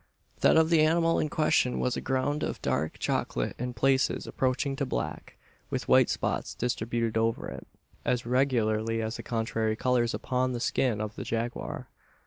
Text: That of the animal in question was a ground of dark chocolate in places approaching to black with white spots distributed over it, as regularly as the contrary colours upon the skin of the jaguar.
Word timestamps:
That 0.39 0.57
of 0.57 0.71
the 0.71 0.81
animal 0.81 1.19
in 1.19 1.29
question 1.29 1.79
was 1.79 1.95
a 1.95 2.01
ground 2.01 2.41
of 2.41 2.59
dark 2.63 2.97
chocolate 2.97 3.55
in 3.59 3.75
places 3.75 4.25
approaching 4.25 4.75
to 4.77 4.83
black 4.87 5.37
with 5.69 5.87
white 5.87 6.09
spots 6.09 6.55
distributed 6.55 7.19
over 7.19 7.47
it, 7.49 7.67
as 8.03 8.25
regularly 8.25 8.99
as 8.99 9.17
the 9.17 9.21
contrary 9.21 9.75
colours 9.75 10.15
upon 10.15 10.53
the 10.53 10.59
skin 10.59 10.99
of 11.01 11.15
the 11.15 11.23
jaguar. 11.23 11.87